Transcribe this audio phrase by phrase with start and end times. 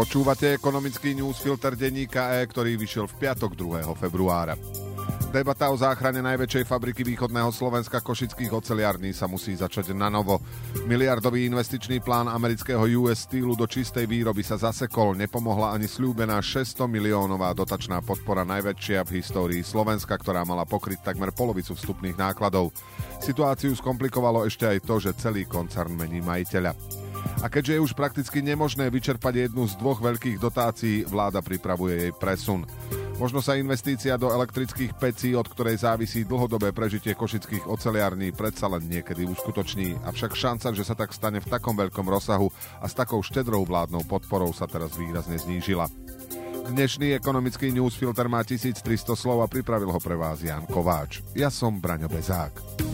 [0.00, 3.84] Počúvate ekonomický newsfilter denníka E, ktorý vyšiel v piatok 2.
[4.00, 4.56] februára.
[5.28, 10.40] Debata o záchrane najväčšej fabriky východného Slovenska košických oceliarní sa musí začať na novo.
[10.88, 16.88] Miliardový investičný plán amerického US Steelu do čistej výroby sa zasekol, nepomohla ani slúbená 600
[16.88, 22.72] miliónová dotačná podpora najväčšia v histórii Slovenska, ktorá mala pokryť takmer polovicu vstupných nákladov.
[23.20, 26.72] Situáciu skomplikovalo ešte aj to, že celý koncern mení majiteľa.
[27.40, 32.12] A keďže je už prakticky nemožné vyčerpať jednu z dvoch veľkých dotácií, vláda pripravuje jej
[32.12, 32.68] presun.
[33.16, 38.84] Možno sa investícia do elektrických pecí, od ktorej závisí dlhodobé prežitie košických oceliarní, predsa len
[38.88, 39.96] niekedy uskutoční.
[40.04, 42.48] Avšak šanca, že sa tak stane v takom veľkom rozsahu
[42.80, 45.88] a s takou štedrou vládnou podporou sa teraz výrazne znížila.
[46.68, 48.84] Dnešný ekonomický newsfilter má 1300
[49.16, 51.24] slov a pripravil ho pre vás Jan Kováč.
[51.32, 52.88] Ja som Braňo Bezák.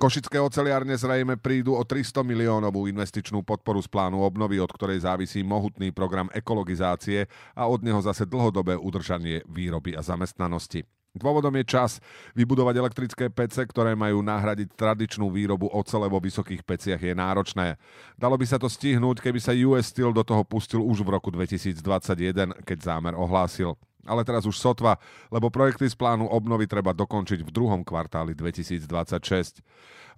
[0.00, 5.44] Košické oceliárne zrejme prídu o 300 miliónovú investičnú podporu z plánu obnovy, od ktorej závisí
[5.44, 10.88] mohutný program ekologizácie a od neho zase dlhodobé udržanie výroby a zamestnanosti.
[11.12, 12.00] Dôvodom je čas
[12.32, 17.76] vybudovať elektrické pece, ktoré majú nahradiť tradičnú výrobu ocele vo vysokých peciach je náročné.
[18.16, 21.28] Dalo by sa to stihnúť, keby sa US Steel do toho pustil už v roku
[21.28, 24.96] 2021, keď zámer ohlásil ale teraz už sotva,
[25.28, 29.60] lebo projekty z plánu obnovy treba dokončiť v druhom kvartáli 2026.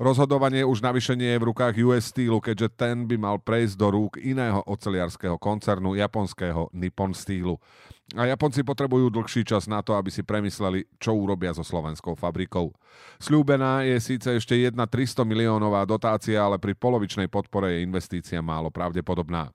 [0.00, 3.88] Rozhodovanie už navyše nie je v rukách US Steelu, keďže ten by mal prejsť do
[3.92, 7.60] rúk iného oceliarského koncernu, japonského Nippon Steelu.
[8.12, 12.74] A Japonci potrebujú dlhší čas na to, aby si premysleli, čo urobia so slovenskou fabrikou.
[13.16, 18.68] Sľúbená je síce ešte jedna 300 miliónová dotácia, ale pri polovičnej podpore je investícia málo
[18.68, 19.48] pravdepodobná.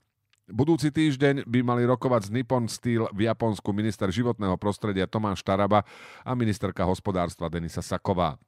[0.47, 5.83] Budúci týždeň by mali rokovať z Nippon Steel v Japonsku minister životného prostredia Tomáš Taraba
[6.23, 8.39] a ministerka hospodárstva Denisa Saková.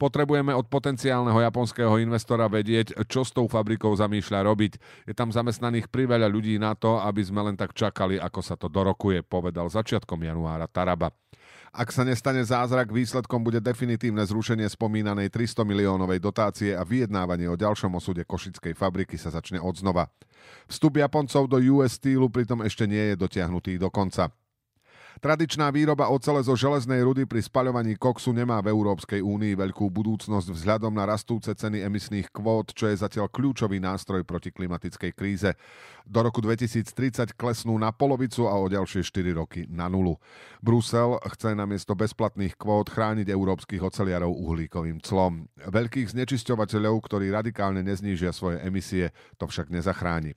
[0.00, 4.72] Potrebujeme od potenciálneho japonského investora vedieť, čo s tou fabrikou zamýšľa robiť.
[5.04, 8.72] Je tam zamestnaných priveľa ľudí na to, aby sme len tak čakali, ako sa to
[8.72, 11.12] dorokuje, povedal začiatkom januára Taraba.
[11.74, 17.58] Ak sa nestane zázrak, výsledkom bude definitívne zrušenie spomínanej 300 miliónovej dotácie a vyjednávanie o
[17.58, 20.06] ďalšom osude košickej fabriky sa začne odznova.
[20.70, 24.30] Vstup Japoncov do US Steelu pritom ešte nie je dotiahnutý do konca.
[25.22, 30.50] Tradičná výroba ocele zo železnej rudy pri spaľovaní koksu nemá v Európskej únii veľkú budúcnosť
[30.50, 35.54] vzhľadom na rastúce ceny emisných kvót, čo je zatiaľ kľúčový nástroj proti klimatickej kríze.
[36.02, 40.18] Do roku 2030 klesnú na polovicu a o ďalšie 4 roky na nulu.
[40.58, 45.46] Brusel chce namiesto bezplatných kvót chrániť európskych oceliarov uhlíkovým clom.
[45.62, 50.34] Veľkých znečisťovateľov, ktorí radikálne neznížia svoje emisie, to však nezachráni.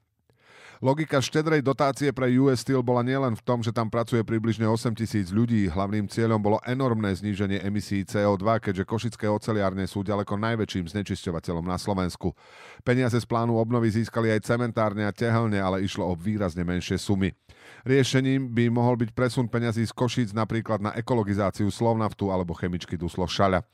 [0.78, 4.94] Logika štedrej dotácie pre US Steel bola nielen v tom, že tam pracuje približne 8
[4.94, 5.66] tisíc ľudí.
[5.66, 11.82] Hlavným cieľom bolo enormné zníženie emisí CO2, keďže košické oceliárne sú ďaleko najväčším znečisťovateľom na
[11.82, 12.38] Slovensku.
[12.86, 17.34] Peniaze z plánu obnovy získali aj cementárne a tehelne, ale išlo o výrazne menšie sumy.
[17.82, 23.26] Riešením by mohol byť presun peňazí z Košíc napríklad na ekologizáciu Slovnaftu alebo chemičky Duslo
[23.26, 23.66] Šaľa.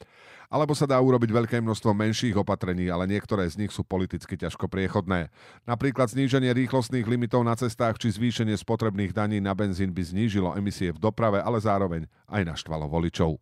[0.54, 4.70] Alebo sa dá urobiť veľké množstvo menších opatrení, ale niektoré z nich sú politicky ťažko
[4.70, 5.34] priechodné.
[5.66, 10.94] Napríklad zníženie rýchlostných limitov na cestách či zvýšenie spotrebných daní na benzín by znížilo emisie
[10.94, 13.42] v doprave, ale zároveň aj naštvalo voličov.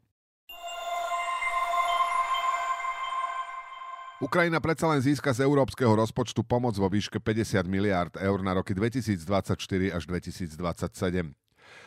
[4.24, 8.72] Ukrajina predsa len získa z európskeho rozpočtu pomoc vo výške 50 miliárd eur na roky
[8.72, 9.20] 2024
[9.92, 11.41] až 2027.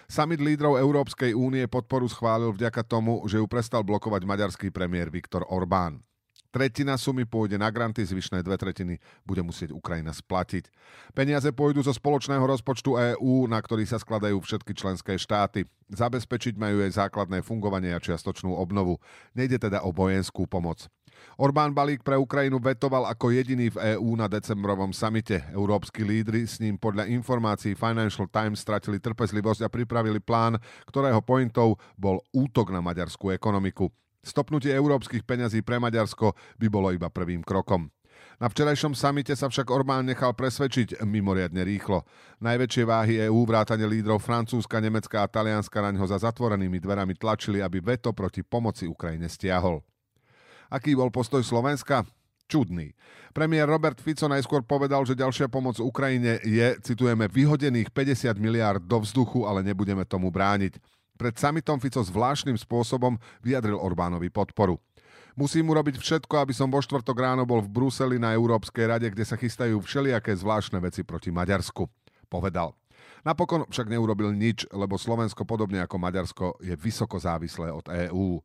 [0.09, 5.45] Summit lídrov Európskej únie podporu schválil vďaka tomu, že ju prestal blokovať maďarský premiér Viktor
[5.49, 6.05] Orbán.
[6.55, 10.71] Tretina sumy pôjde na granty, zvyšné dve tretiny bude musieť Ukrajina splatiť.
[11.11, 15.67] Peniaze pôjdu zo spoločného rozpočtu EÚ, na ktorý sa skladajú všetky členské štáty.
[15.91, 19.03] Zabezpečiť majú aj základné fungovanie a čiastočnú obnovu.
[19.35, 20.87] Nejde teda o vojenskú pomoc.
[21.35, 25.43] Orbán balík pre Ukrajinu vetoval ako jediný v EÚ na decembrovom samite.
[25.51, 31.83] Európsky lídry s ním podľa informácií Financial Times stratili trpezlivosť a pripravili plán, ktorého pointov
[31.99, 33.91] bol útok na maďarskú ekonomiku.
[34.25, 37.93] Stopnutie európskych peňazí pre Maďarsko by bolo iba prvým krokom.
[38.41, 42.03] Na včerajšom samite sa však Orbán nechal presvedčiť mimoriadne rýchlo.
[42.43, 47.63] Najväčšie váhy EÚ vrátane lídrov Francúzska, Nemecka a Talianska na ňo za zatvorenými dverami tlačili,
[47.63, 49.85] aby veto proti pomoci Ukrajine stiahol.
[50.73, 52.07] Aký bol postoj Slovenska?
[52.45, 52.93] Čudný.
[53.33, 59.01] Premiér Robert Fico najskôr povedal, že ďalšia pomoc Ukrajine je, citujeme, vyhodených 50 miliárd do
[59.01, 60.77] vzduchu, ale nebudeme tomu brániť.
[61.17, 64.77] Pred samitom Fico zvláštnym spôsobom vyjadril Orbánovi podporu.
[65.35, 69.27] Musím urobiť všetko, aby som vo štvrtok ráno bol v Bruseli na Európskej rade, kde
[69.27, 71.91] sa chystajú všelijaké zvláštne veci proti Maďarsku,
[72.31, 72.71] povedal.
[73.27, 78.39] Napokon však neurobil nič, lebo Slovensko podobne ako Maďarsko je vysoko závislé od EÚ.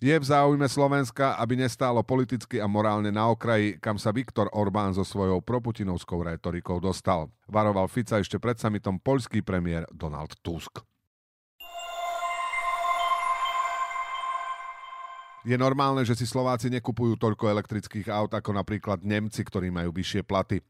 [0.00, 4.96] Je v záujme Slovenska, aby nestálo politicky a morálne na okraji, kam sa Viktor Orbán
[4.96, 7.28] so svojou proputinovskou rétorikou dostal.
[7.44, 10.80] Varoval Fica ešte pred samitom poľský premiér Donald Tusk.
[15.40, 20.20] Je normálne, že si Slováci nekupujú toľko elektrických aut ako napríklad Nemci, ktorí majú vyššie
[20.20, 20.60] platy.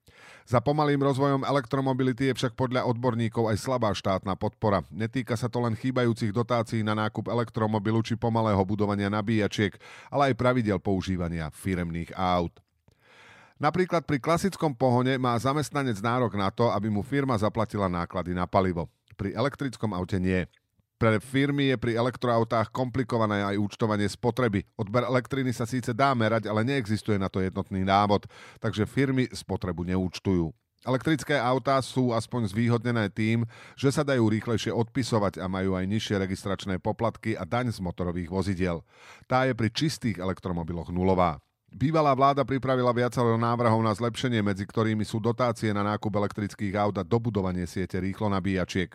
[0.47, 4.87] Za pomalým rozvojom elektromobility je však podľa odborníkov aj slabá štátna podpora.
[4.95, 9.75] Netýka sa to len chýbajúcich dotácií na nákup elektromobilu či pomalého budovania nabíjačiek,
[10.07, 12.55] ale aj pravidel používania firemných aut.
[13.59, 18.47] Napríklad pri klasickom pohone má zamestnanec nárok na to, aby mu firma zaplatila náklady na
[18.47, 18.87] palivo.
[19.19, 20.49] Pri elektrickom aute nie.
[21.01, 24.69] Pre firmy je pri elektroautách komplikované aj účtovanie spotreby.
[24.77, 28.29] Odber elektriny sa síce dá merať, ale neexistuje na to jednotný návod,
[28.61, 30.53] takže firmy spotrebu neúčtujú.
[30.85, 33.49] Elektrické autá sú aspoň zvýhodnené tým,
[33.81, 38.29] že sa dajú rýchlejšie odpisovať a majú aj nižšie registračné poplatky a daň z motorových
[38.29, 38.85] vozidiel.
[39.25, 41.41] Tá je pri čistých elektromobiloch nulová.
[41.71, 46.99] Bývalá vláda pripravila viacero návrhov na zlepšenie, medzi ktorými sú dotácie na nákup elektrických aut
[46.99, 48.91] a dobudovanie siete rýchlo nabíjačiek.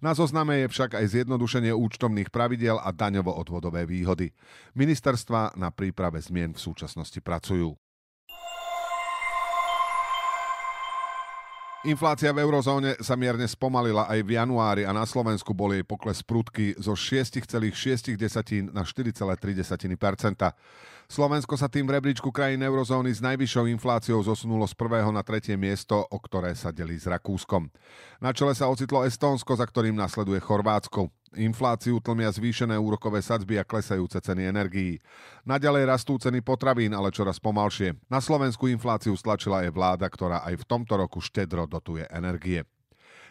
[0.00, 4.32] Na zozname je však aj zjednodušenie účtovných pravidel a daňovo-odvodové výhody.
[4.72, 7.76] Ministerstva na príprave zmien v súčasnosti pracujú.
[11.84, 16.24] Inflácia v eurozóne sa mierne spomalila aj v januári a na Slovensku bol jej pokles
[16.24, 19.12] prudky zo 6,6 na 4,3%
[21.04, 25.52] Slovensko sa tým v rebríčku krajín eurozóny s najvyššou infláciou zosunulo z prvého na tretie
[25.52, 27.68] miesto, o ktoré sa delí s Rakúskom.
[28.24, 31.12] Na čele sa ocitlo Estónsko, za ktorým nasleduje Chorvátsko.
[31.34, 35.02] Infláciu tlmia zvýšené úrokové sadzby a klesajúce ceny energií.
[35.42, 37.98] Naďalej rastú ceny potravín, ale čoraz pomalšie.
[38.06, 42.62] Na Slovensku infláciu stlačila aj vláda, ktorá aj v tomto roku štedro dotuje energie.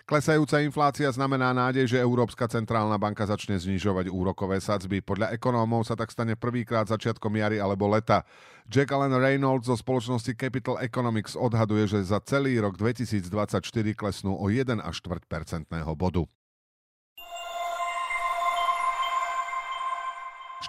[0.03, 4.99] Klesajúca inflácia znamená nádej, že Európska centrálna banka začne znižovať úrokové sadzby.
[4.99, 8.27] Podľa ekonómov sa tak stane prvýkrát začiatkom jary alebo leta.
[8.67, 13.63] Jack Allen Reynolds zo spoločnosti Capital Economics odhaduje, že za celý rok 2024
[13.95, 16.27] klesnú o 1 až 4 percentného bodu.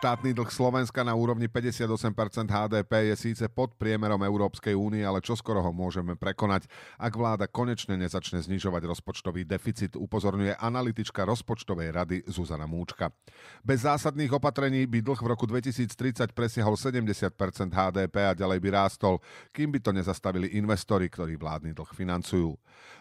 [0.05, 1.97] Štátny dlh Slovenska na úrovni 58%
[2.45, 6.69] HDP je síce pod priemerom Európskej únie, ale čoskoro ho môžeme prekonať,
[7.01, 13.17] ak vláda konečne nezačne znižovať rozpočtový deficit, upozorňuje analytička rozpočtovej rady Zuzana Múčka.
[13.65, 17.33] Bez zásadných opatrení by dlh v roku 2030 presiahol 70%
[17.73, 19.25] HDP a ďalej by rástol,
[19.57, 22.53] kým by to nezastavili investori, ktorí vládny dlh financujú.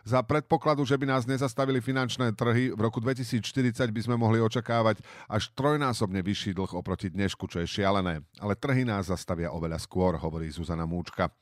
[0.08, 5.04] Za predpokladu, že by nás nezastavili finančné trhy, v roku 2040 by sme mohli očakávať
[5.28, 8.22] až trojnásobne vyšší dlh oproti dnešku, čo je šialené.
[8.38, 11.34] Ale trhy nás zastavia oveľa skôr, hovorí Zuzana Múčka.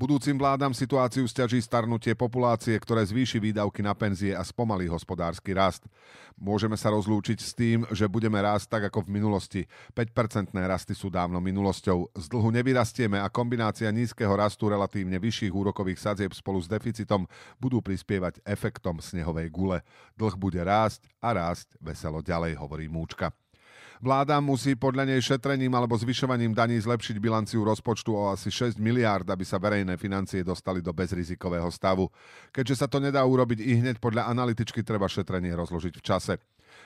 [0.00, 5.84] Budúcim vládam situáciu stiaží starnutie populácie, ktoré zvýši výdavky na penzie a spomalí hospodársky rast.
[6.40, 9.62] Môžeme sa rozlúčiť s tým, že budeme rásť tak ako v minulosti.
[9.92, 12.16] 5-percentné rasty sú dávno minulosťou.
[12.16, 17.28] Z dlhu nevyrastieme a kombinácia nízkeho rastu relatívne vyšších úrokových sadzieb spolu s deficitom
[17.60, 19.84] budú prispievať efektom snehovej gule.
[20.16, 23.43] Dlh bude rásť a rásť veselo ďalej, hovorí Múčka.
[24.02, 29.28] Vláda musí podľa nej šetrením alebo zvyšovaním daní zlepšiť bilanciu rozpočtu o asi 6 miliárd,
[29.30, 32.10] aby sa verejné financie dostali do bezrizikového stavu.
[32.50, 36.34] Keďže sa to nedá urobiť i hneď podľa analytičky, treba šetrenie rozložiť v čase.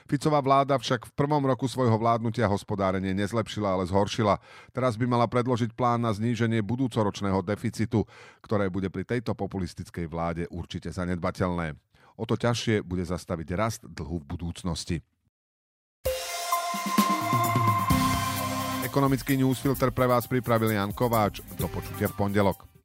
[0.05, 4.37] Ficová vláda však v prvom roku svojho vládnutia hospodárenie nezlepšila, ale zhoršila.
[4.69, 8.05] Teraz by mala predložiť plán na zníženie budúcoročného deficitu,
[8.41, 11.73] ktoré bude pri tejto populistickej vláde určite zanedbateľné.
[12.19, 14.97] O to ťažšie bude zastaviť rast dlhu v budúcnosti.
[18.89, 21.45] Ekonomický newsfilter pre vás pripravil Jan Kováč.
[21.59, 22.78] Do počutia v pondelok.